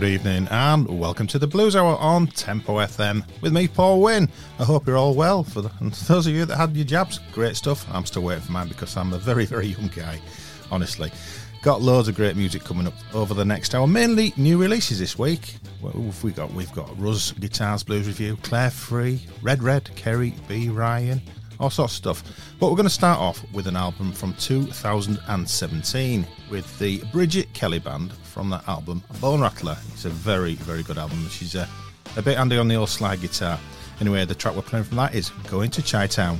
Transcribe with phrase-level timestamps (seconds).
[0.00, 4.28] good evening, and welcome to the Blues Hour on Tempo FM with me, Paul Wynn.
[4.60, 5.42] I hope you're all well.
[5.42, 5.72] For, the,
[6.06, 7.84] those of you that had your jabs, great stuff.
[7.92, 10.20] I'm still waiting for mine because I'm a very, very young guy,
[10.70, 11.10] honestly.
[11.62, 13.88] Got loads of great music coming up over the next hour.
[13.88, 15.56] Mainly new releases this week.
[15.80, 16.52] What have we got?
[16.52, 20.68] We've got Ruzz Guitar's Blues Revue, Clare Free, Red Red, Kerry B.
[20.68, 21.20] Ryan,
[21.60, 22.22] all sorts of stuff.
[22.58, 27.78] But we're going to start off with an album from 2017 with the Bridget Kelly
[27.78, 29.76] Band from that album, Bone Rattler.
[29.92, 31.28] It's a very, very good album.
[31.28, 31.68] She's a,
[32.16, 33.58] a bit handy on the old slide guitar.
[34.00, 36.38] Anyway, the track we're playing from that is Going to Chi Town.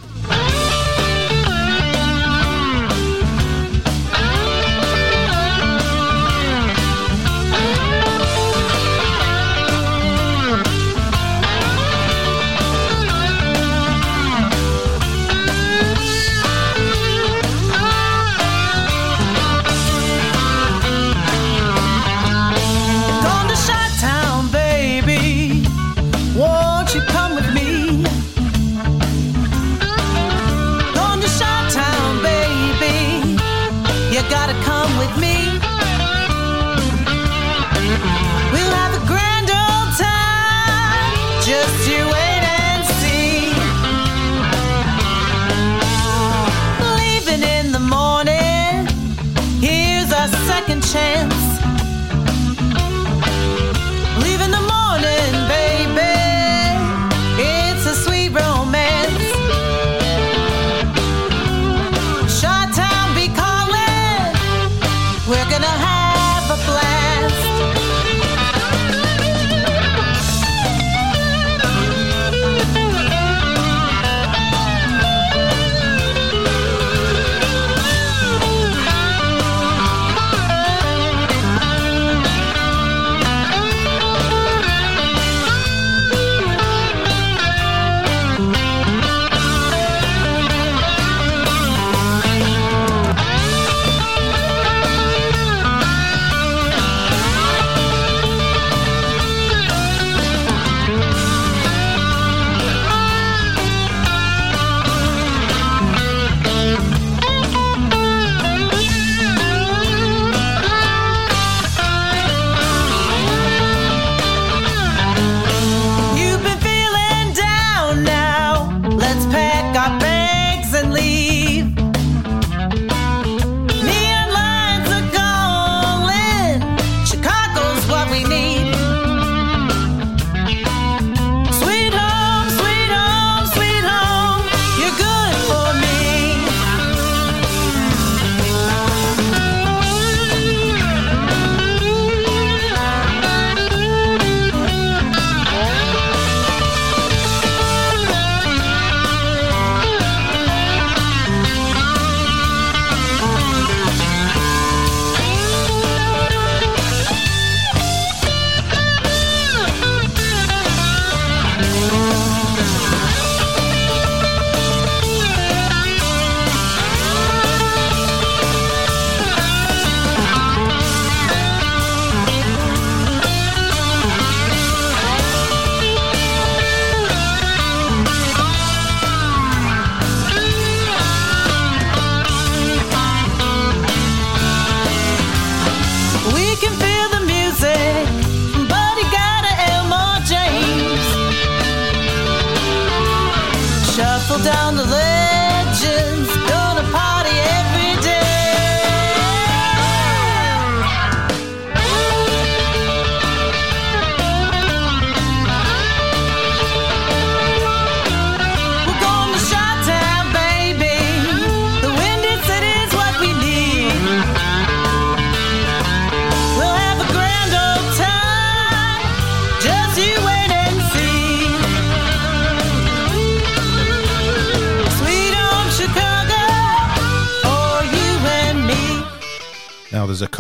[65.29, 65.88] We're gonna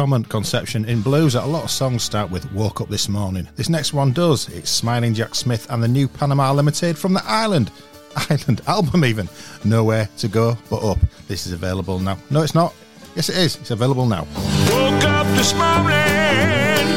[0.09, 3.47] conception in blues that a lot of songs start with Woke Up This Morning.
[3.57, 4.49] This next one does.
[4.49, 7.71] It's Smiling Jack Smith and the new Panama Limited from the island.
[8.31, 9.29] Island album, even.
[9.65, 10.99] Nowhere to go but up.
[11.29, 12.17] This is available now.
[12.31, 12.75] No, it's not.
[13.15, 13.57] Yes, it is.
[13.57, 14.27] It's available now.
[14.71, 16.89] Woke up this morning.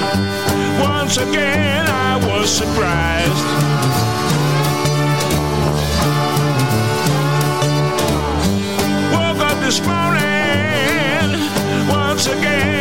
[0.79, 3.45] Once again, I was surprised.
[9.13, 10.29] Woke up this morning.
[11.89, 12.80] Once again.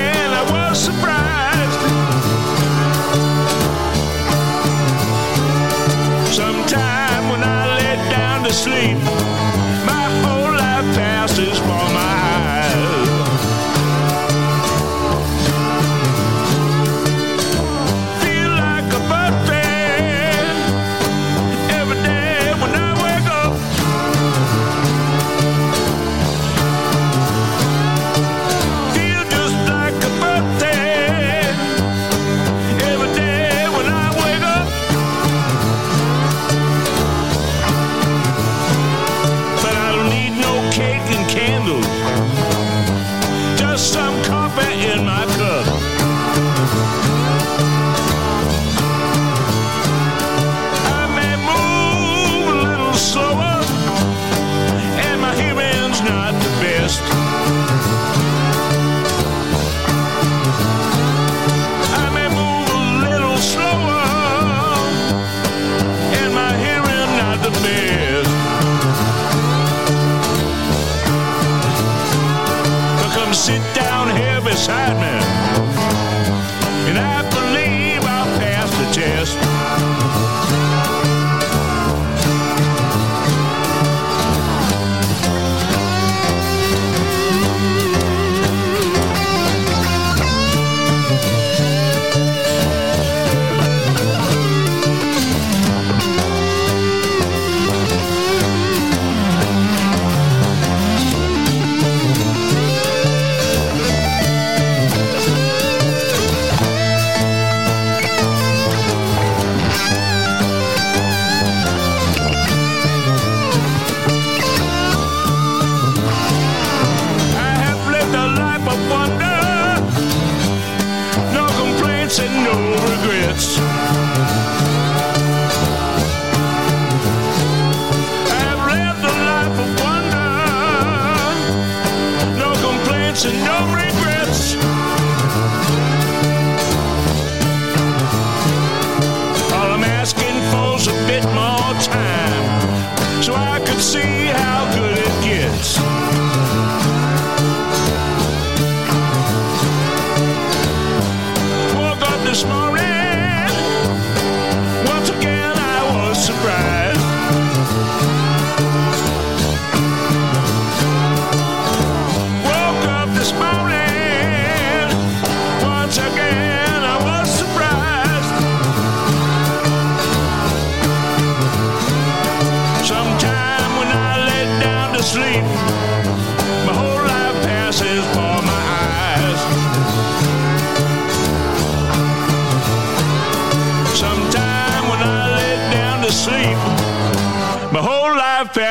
[133.22, 134.09] And no regrets.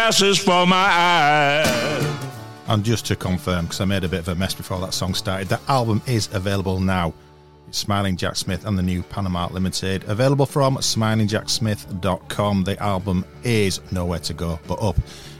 [0.09, 2.29] Life passes for my eyes.
[2.67, 5.13] And just to confirm, because I made a bit of a mess before that song
[5.13, 7.13] started, the album is available now.
[7.67, 10.05] It's Smiling Jack Smith and the new Panama Limited.
[10.05, 12.63] Available from smilingjacksmith.com.
[12.63, 14.95] The album is nowhere to go but up.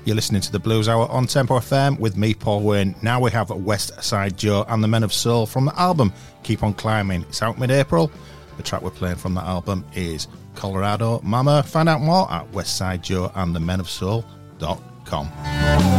[0.06, 2.94] You're listening to the Blues Hour on Tempo FM with me, Paul Wynn.
[3.02, 6.62] Now we have West Side Joe and the Men of Soul from the album Keep
[6.62, 7.24] On Climbing.
[7.24, 8.12] It's out mid April.
[8.58, 11.64] The track we're playing from that album is Colorado Mama.
[11.64, 14.39] Find out more at Westside Joe and the Men of Soul.com.
[14.60, 15.99] Getting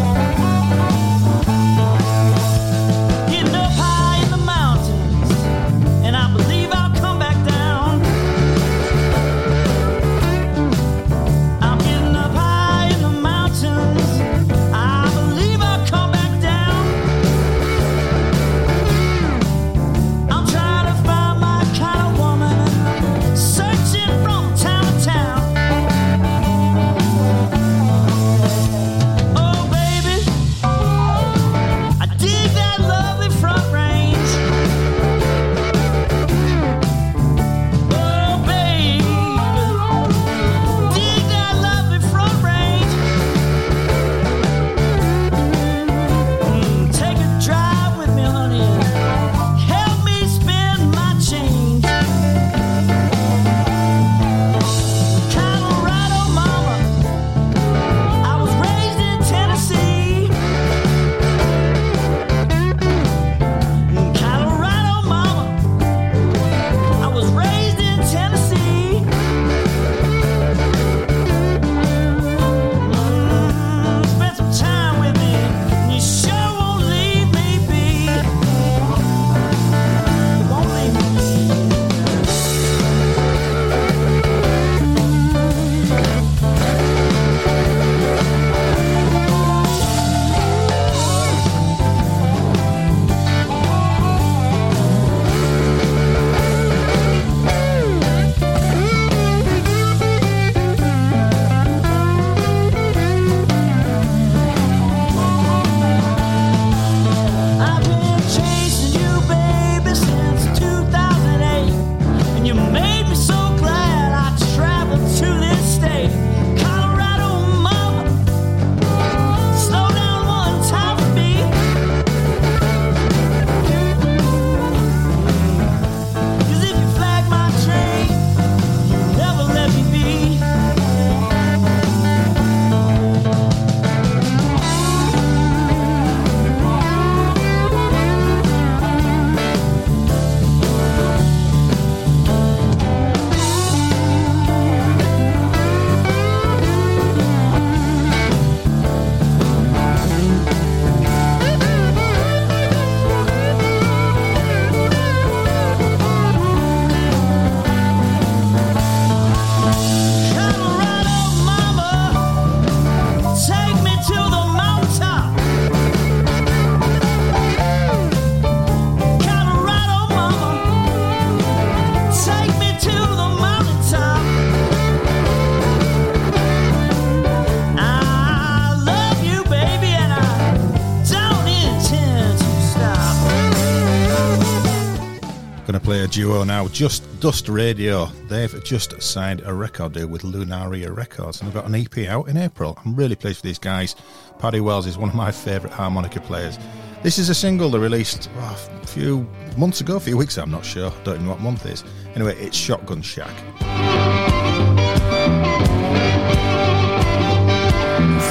[186.21, 186.69] duo now.
[186.69, 188.05] Just Dust Radio.
[188.29, 192.29] They've just signed a record deal with Lunaria Records and they've got an EP out
[192.29, 192.79] in April.
[192.85, 193.97] I'm really pleased with these guys.
[194.39, 196.59] Paddy Wells is one of my favourite harmonica players.
[197.03, 200.50] This is a single they released oh, a few months ago, a few weeks I'm
[200.50, 200.93] not sure.
[201.05, 201.85] Don't even know what month it is.
[202.15, 203.35] Anyway, it's Shotgun Shack.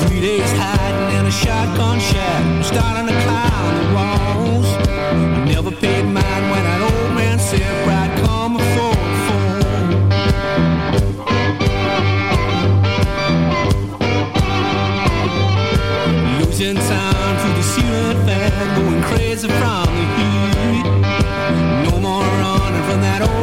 [0.04, 4.88] Three days hiding in a shotgun shack, starting to climb the walls.
[4.88, 6.99] I never paid mine when that
[7.50, 10.00] old man said, "Bride, come before the.
[16.40, 20.86] Losing time to the ceiling fan, going crazy from the heat.
[21.86, 23.40] No more running from that old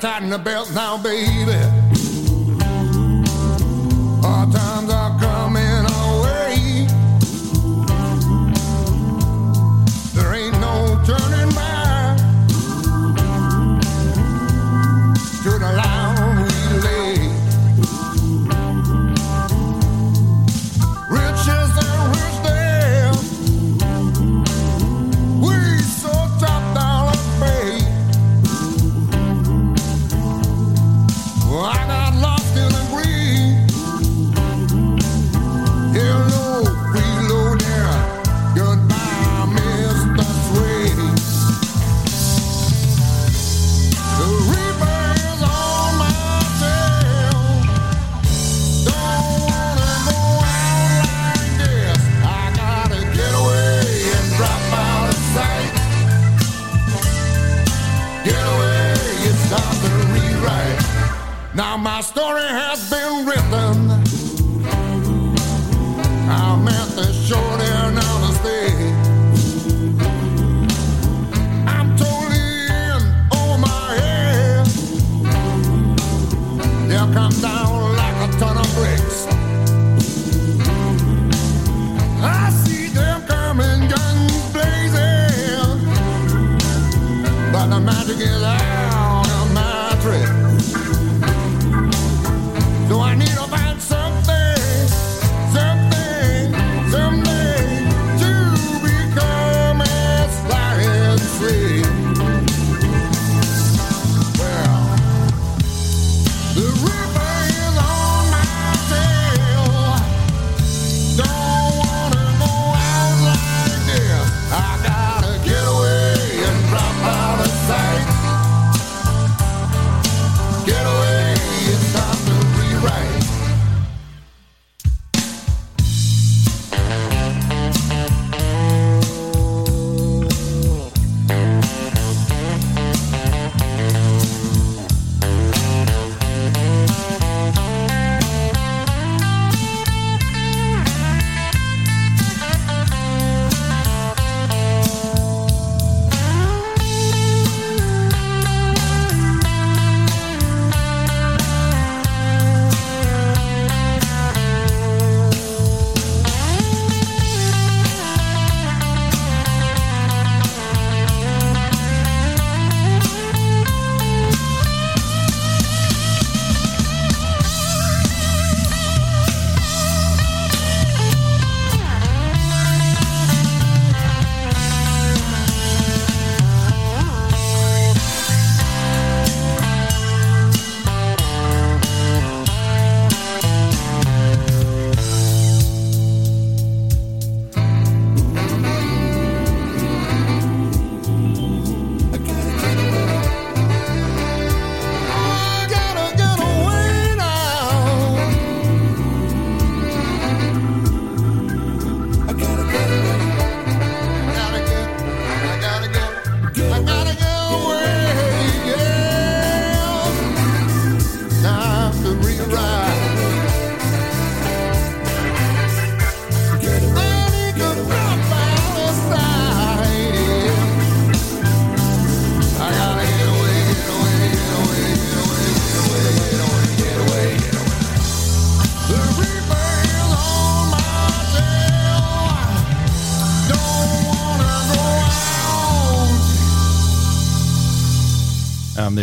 [0.00, 1.77] Tighten the belt now, baby.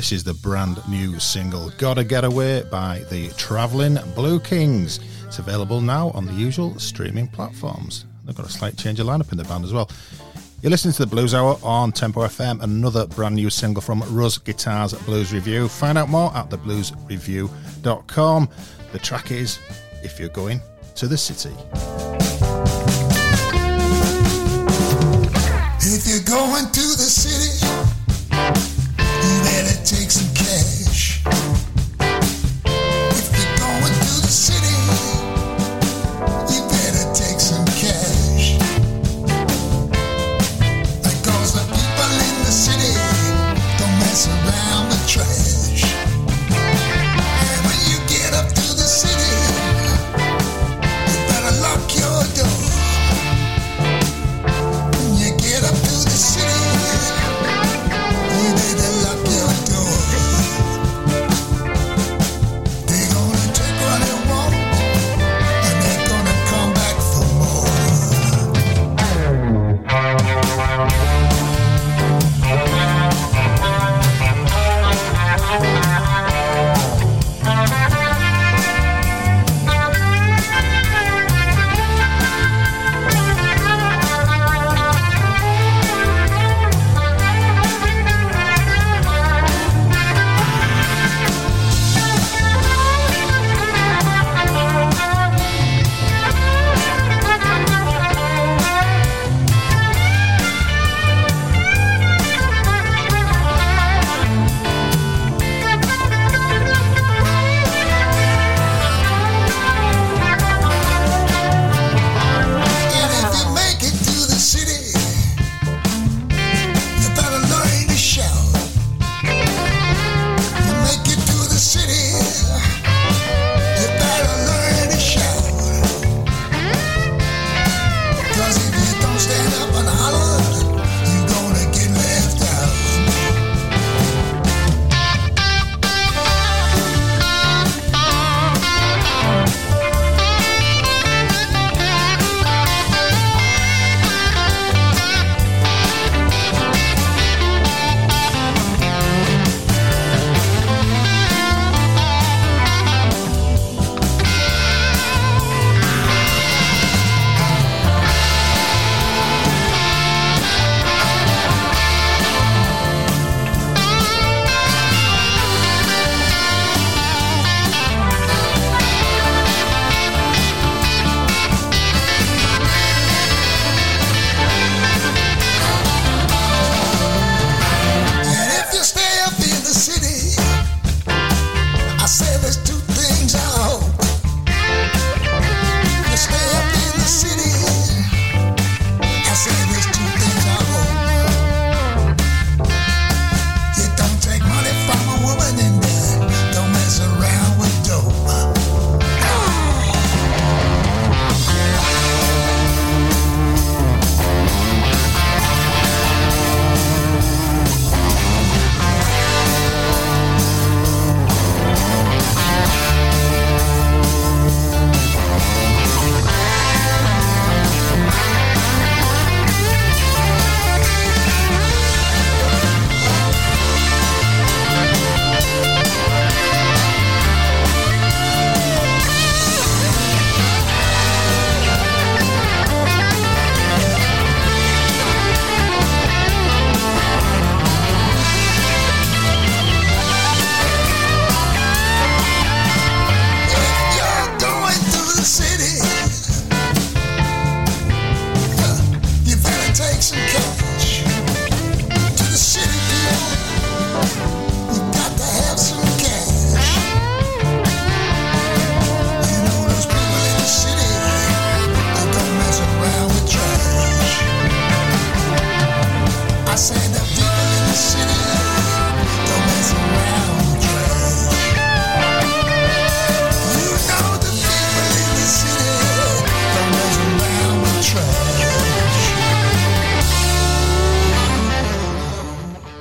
[0.05, 4.99] This is the brand new single Gotta Get Away by the Travelling Blue Kings.
[5.25, 8.05] It's available now on the usual streaming platforms.
[8.23, 9.89] They've got a slight change of lineup in the band as well.
[10.61, 14.43] You're listening to the Blues Hour on Tempo FM, another brand new single from Ruzz
[14.43, 15.67] Guitar's Blues Revue.
[15.67, 18.49] Find out more at thebluesreview.com.
[18.91, 19.57] The track is
[20.03, 20.61] If You're Going
[20.97, 21.55] to the City.
[25.87, 27.34] If you're going to the city,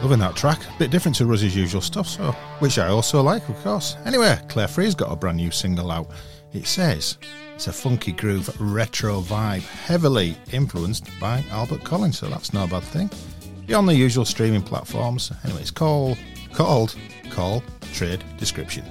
[0.04, 0.60] Loving that track.
[0.78, 3.96] Bit different to Ruzzy's usual stuff, so which I also like, of course.
[4.04, 6.10] Anyway, Clare Free's got a brand new single out.
[6.52, 7.16] It says
[7.54, 12.82] it's a funky groove retro vibe, heavily influenced by Albert Collins, so that's no bad
[12.82, 13.10] thing.
[13.64, 15.32] Beyond the usual streaming platforms.
[15.42, 16.18] Anyway, it's called
[16.52, 16.94] called
[17.30, 17.62] Call
[17.94, 18.84] Trade Description.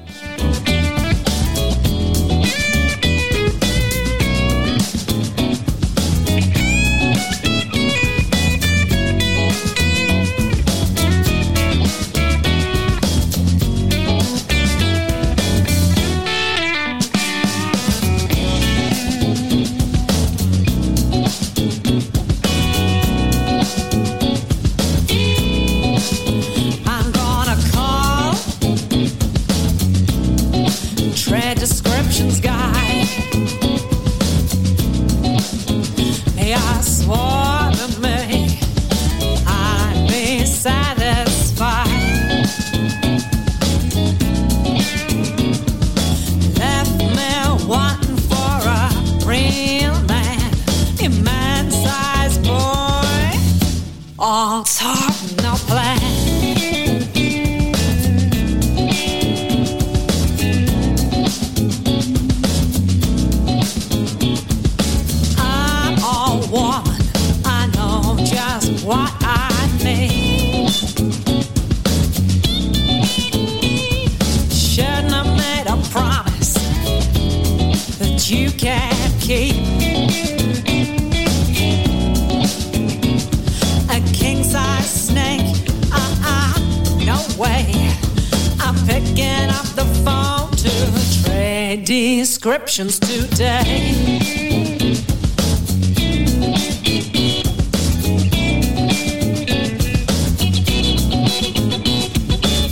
[91.94, 94.20] Descriptions today.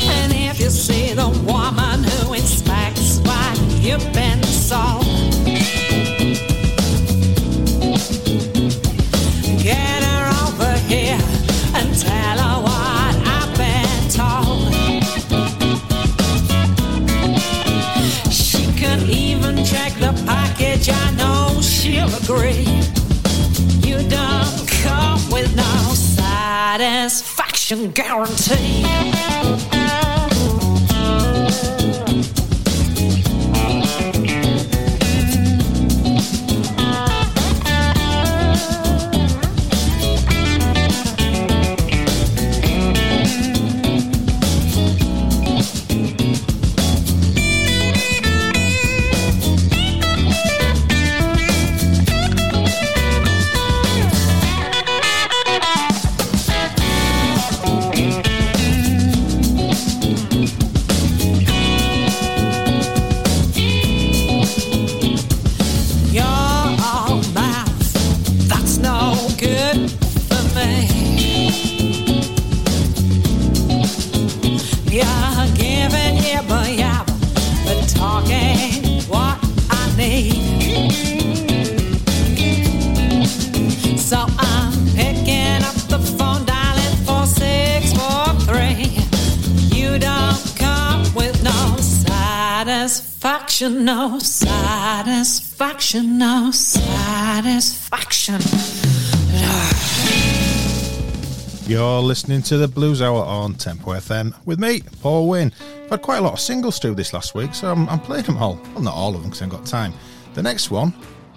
[0.01, 5.00] And if you see the woman who inspects what you've been sold,
[23.85, 28.85] You don't come with no satisfaction guarantee.
[93.61, 98.41] Satisfaction, no satisfaction, no satisfaction.
[101.69, 105.53] You're listening to the Blues Hour on Tempo FM with me, Paul Wynn.
[105.83, 108.25] I've had quite a lot of singles through this last week, so I'm, I'm playing
[108.25, 108.59] them all.
[108.73, 109.93] Well, not all of them because I haven't got time.
[110.33, 110.91] The next one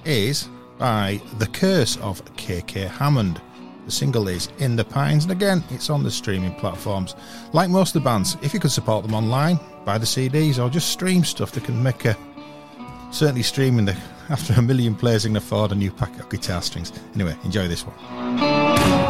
[0.07, 3.39] is by The Curse of KK Hammond.
[3.85, 7.15] The single is In the Pines, and again, it's on the streaming platforms.
[7.53, 10.71] Like most of the bands, if you could support them online, buy the CDs or
[10.71, 12.17] just stream stuff that can make a.
[13.11, 13.97] Certainly streaming the
[14.31, 16.93] after a million players can afford a new pack of guitar strings.
[17.15, 19.04] Anyway, enjoy this one.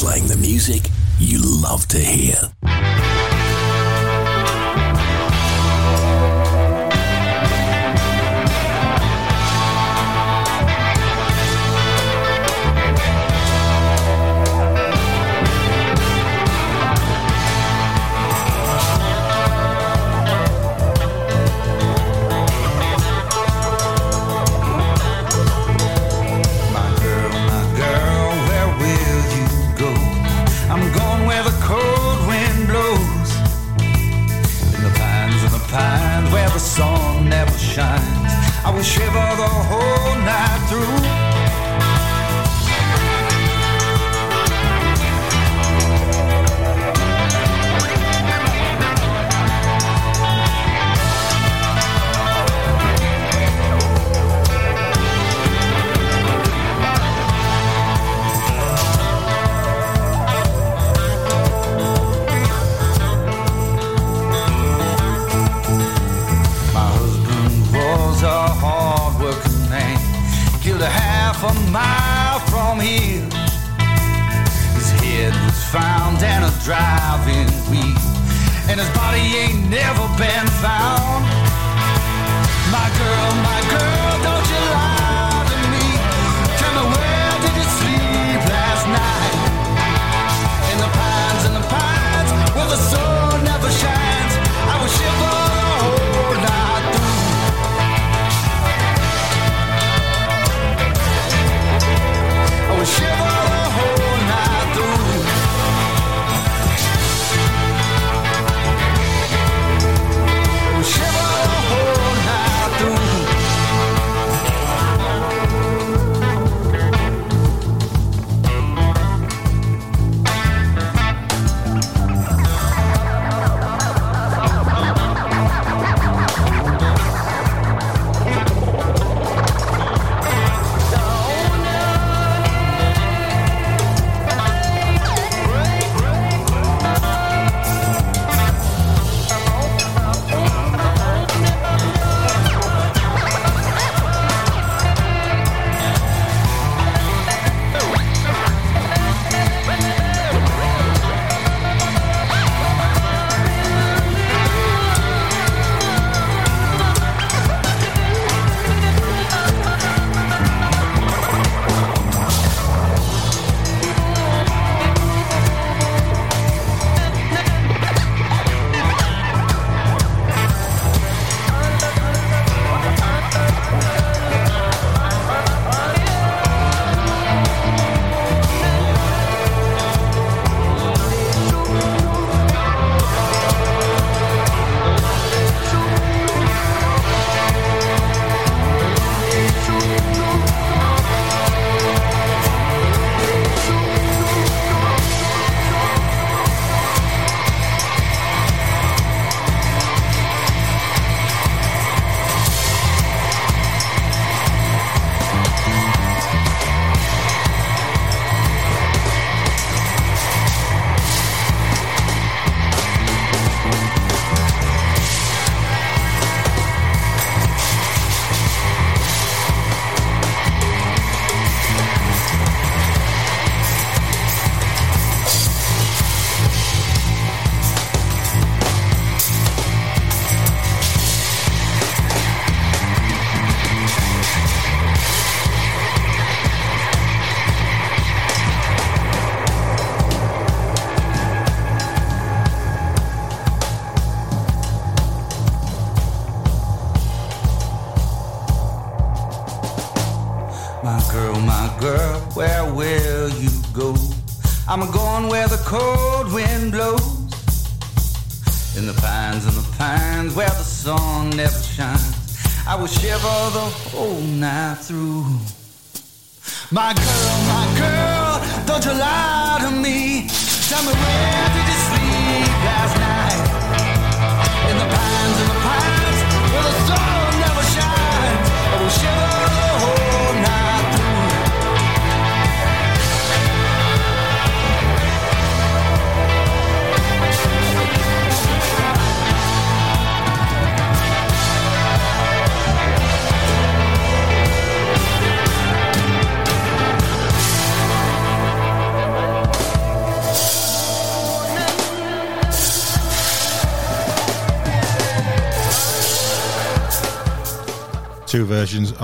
[0.00, 2.36] Playing the music you love to hear.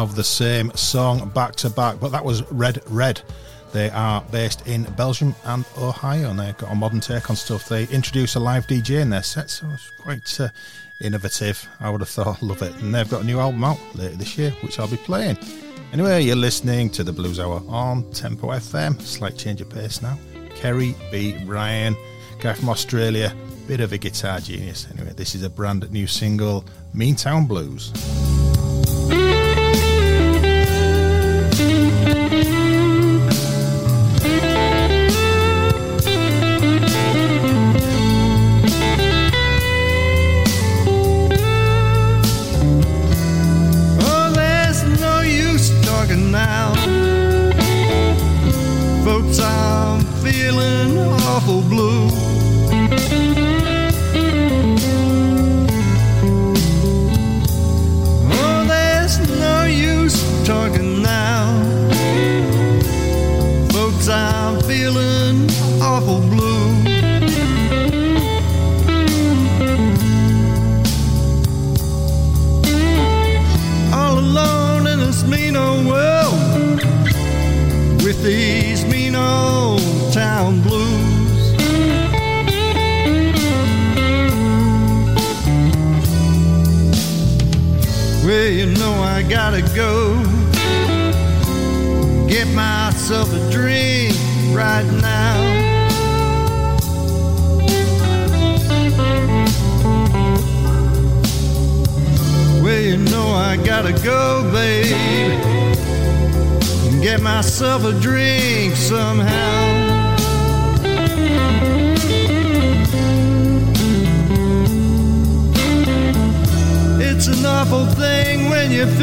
[0.03, 3.22] Of the same song back to back, but that was Red Red.
[3.72, 7.68] They are based in Belgium and Ohio, and they've got a modern take on stuff.
[7.68, 10.48] They introduce a live DJ in their set, so it's quite uh,
[11.00, 11.66] innovative.
[11.80, 12.74] I would have thought, love it.
[12.82, 15.38] And they've got a new album out later this year, which I'll be playing.
[15.92, 19.00] Anyway, you're listening to the Blues Hour on Tempo FM.
[19.00, 20.18] Slight change of pace now.
[20.55, 21.38] Kerry B.
[21.44, 21.96] Ryan,
[22.40, 23.34] guy from Australia,
[23.68, 24.86] bit of a guitar genius.
[24.92, 27.92] Anyway, this is a brand new single, Meantown Blues.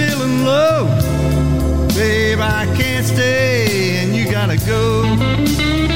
[0.10, 0.86] Feeling low.
[1.90, 5.89] Babe, I can't stay, and you gotta go.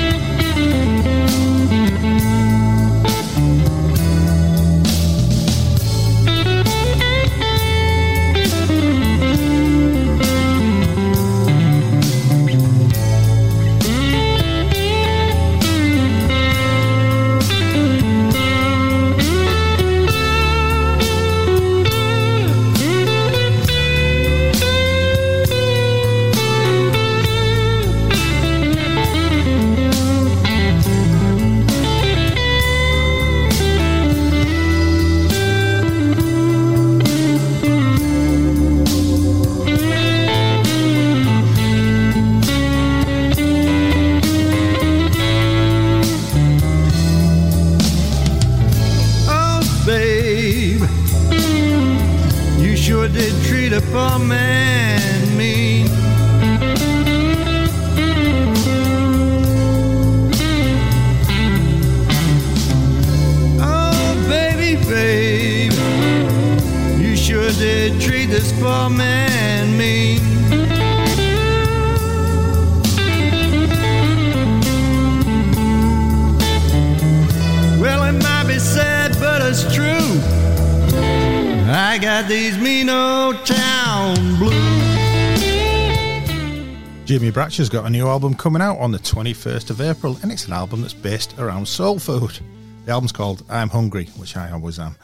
[87.43, 90.47] Jimmy Bratcher's got a new album coming out on the 21st of April, and it's
[90.47, 92.39] an album that's based around soul food.
[92.85, 94.95] The album's called I'm Hungry, which I always am.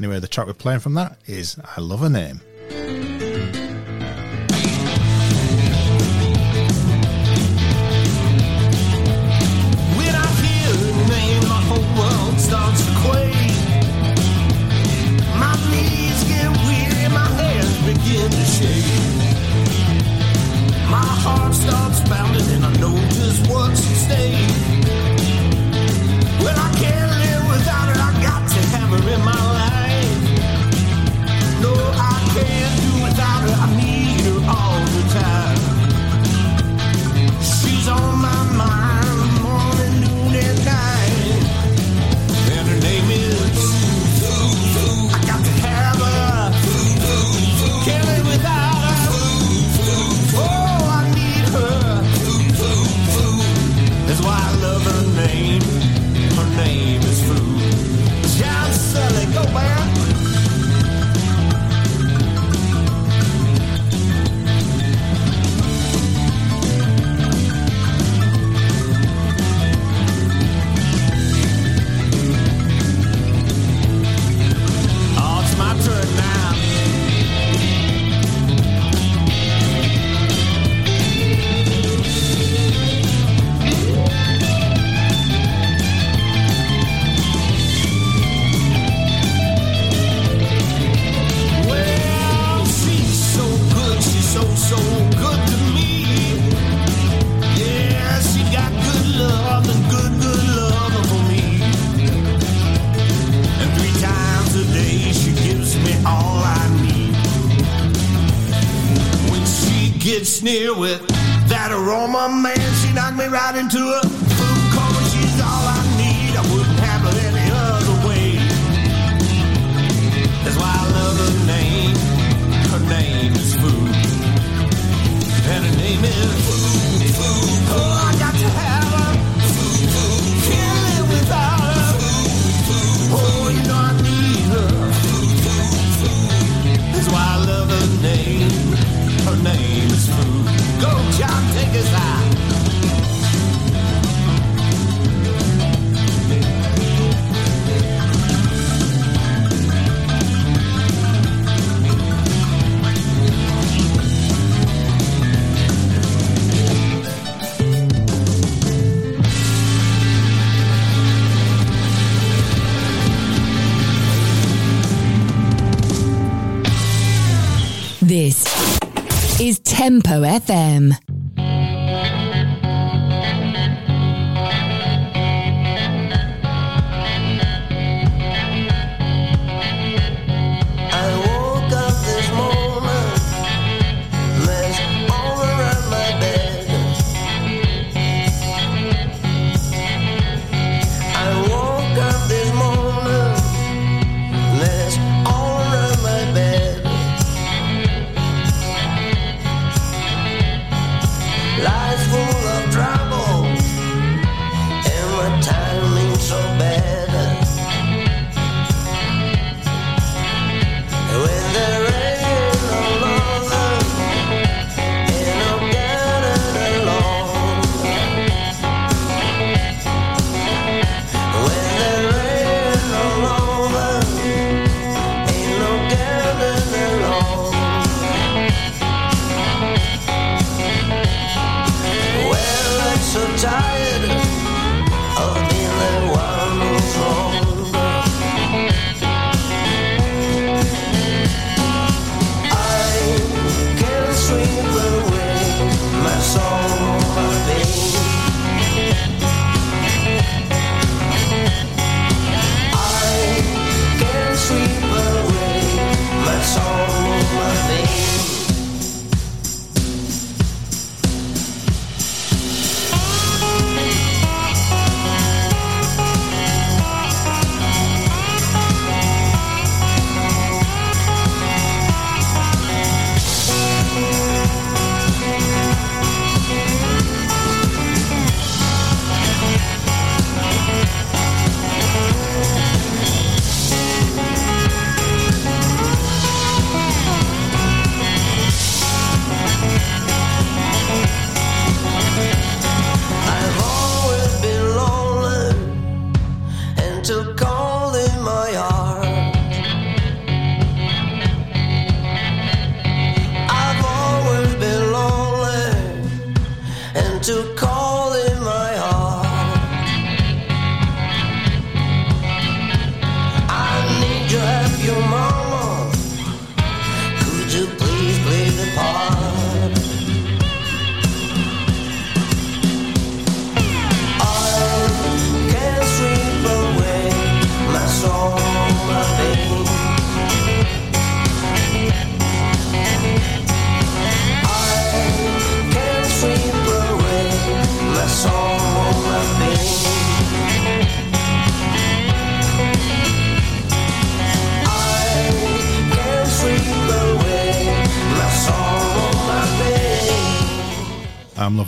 [0.00, 2.40] Anyway, the track we're playing from that is I Love a Name.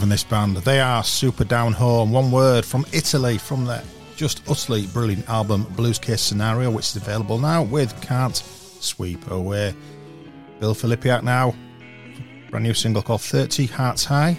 [0.06, 0.56] Loving this band.
[0.58, 2.10] They are Superdownhome.
[2.12, 3.82] One word from Italy from their
[4.14, 9.74] just utterly brilliant album Blues Case Scenario, which is available now with Can't Sweep Away.
[10.60, 11.56] Bill Filipiak now,
[12.50, 14.38] brand new single called 30 Hearts High.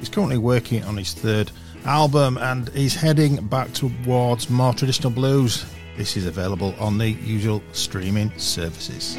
[0.00, 1.52] He's currently working on his third
[1.84, 5.64] album and he's heading back towards more traditional blues.
[5.96, 9.16] This is available on the usual streaming services.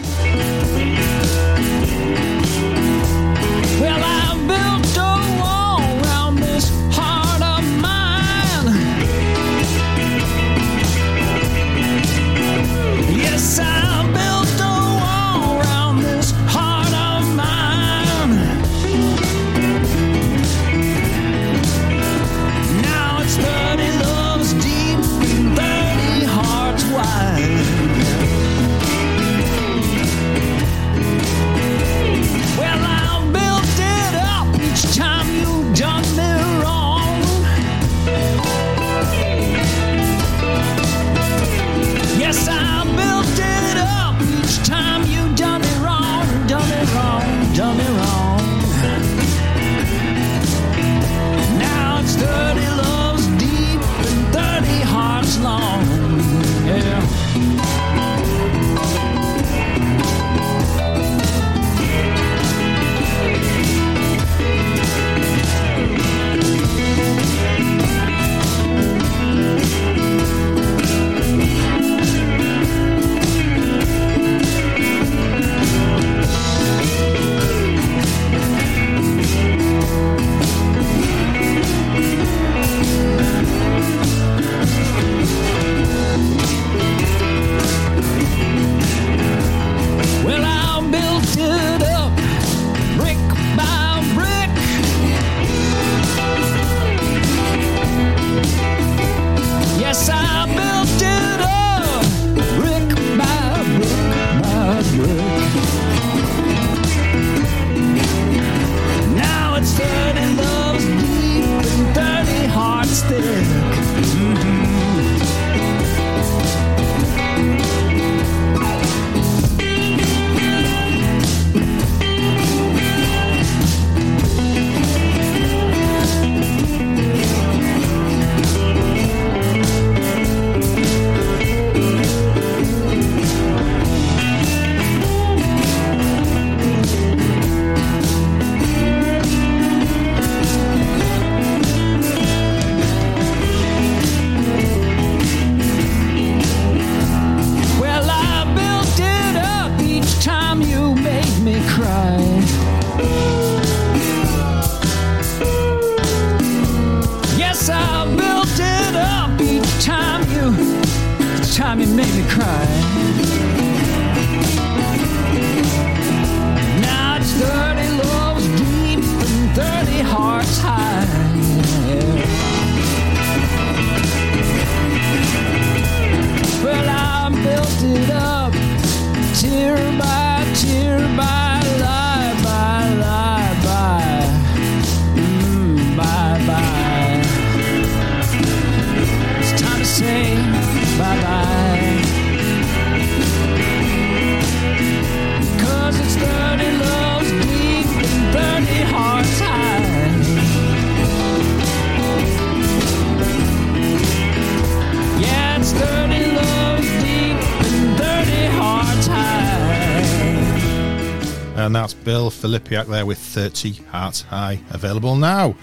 [212.46, 215.56] Filipiak there with 30 Hearts High, available now.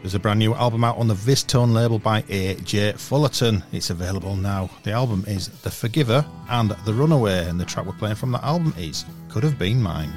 [0.00, 2.92] There's a brand new album out on the VizzTone label by A.J.
[2.92, 3.64] Fullerton.
[3.72, 4.70] It's available now.
[4.84, 8.44] The album is The Forgiver and The Runaway, and the track we're playing from that
[8.44, 10.12] album is Could Have Been Mine.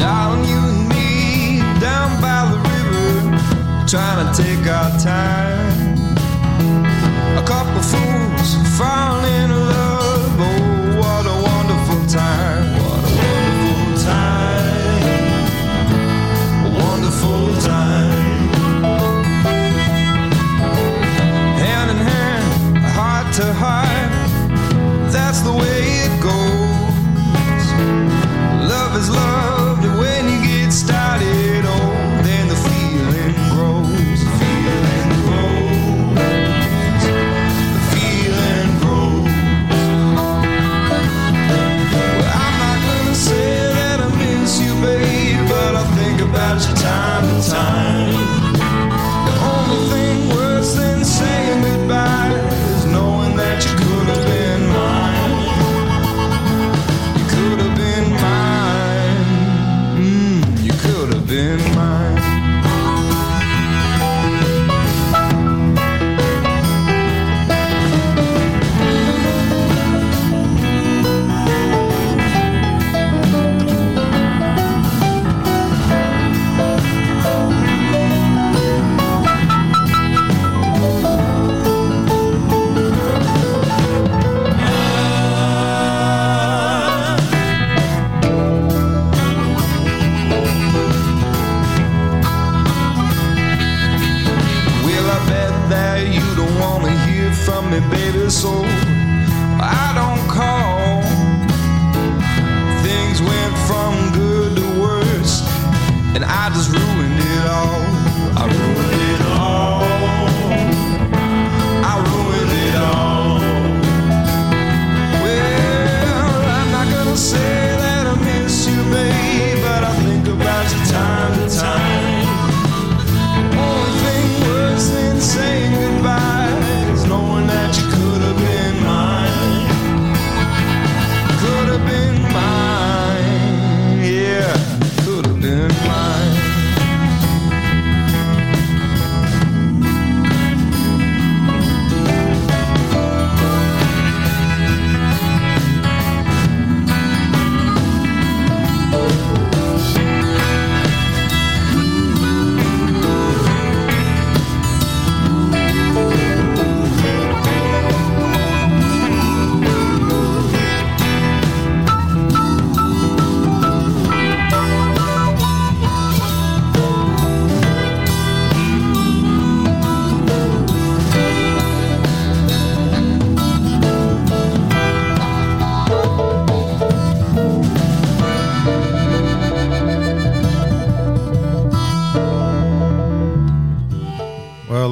[0.00, 6.08] Darling, you and me down by the river, trying to take our time.
[7.38, 10.40] A couple fools falling in love.
[10.40, 12.39] Oh, what a wonderful time!
[23.40, 25.12] To heart.
[25.12, 25.79] That's the way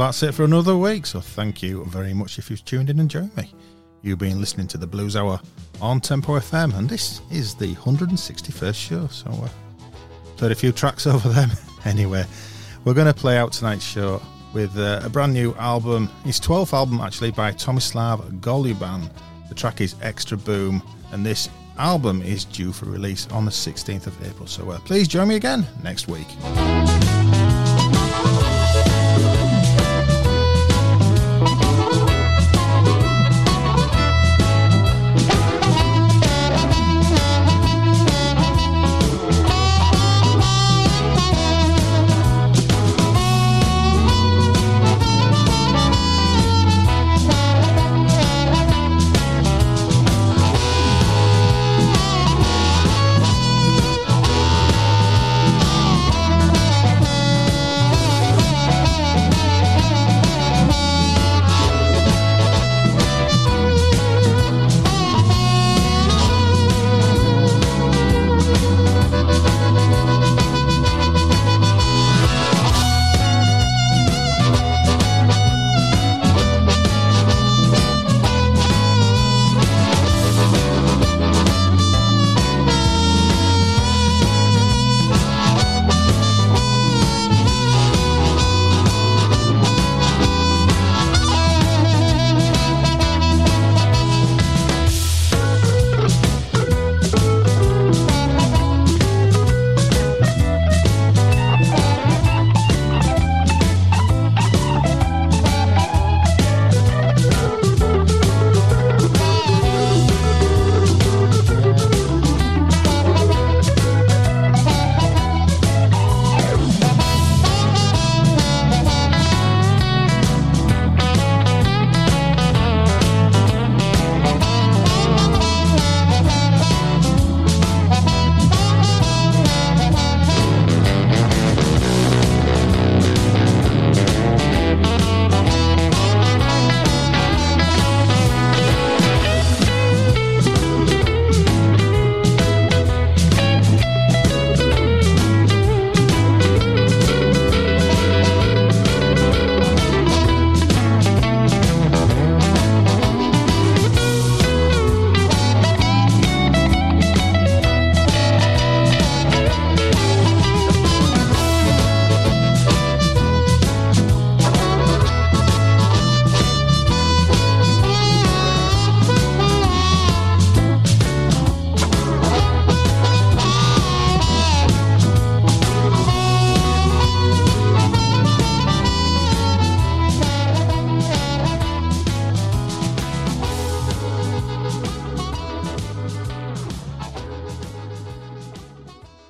[0.08, 1.04] that's it for another week.
[1.04, 3.52] So thank you very much if you've tuned in and joined me.
[4.00, 5.38] You've been listening to the Blues Hour
[5.82, 9.06] on Tempo FM, and this is the 161st show.
[9.08, 9.48] So uh,
[10.38, 11.50] played a few tracks over them.
[11.84, 12.24] anyway,
[12.86, 14.22] we're going to play out tonight's show
[14.54, 16.08] with uh, a brand new album.
[16.24, 19.10] His 12th album, actually, by Tomislav Goluban.
[19.50, 20.82] The track is Extra Boom,
[21.12, 24.46] and this album is due for release on the 16th of April.
[24.46, 26.28] So uh, please join me again next week.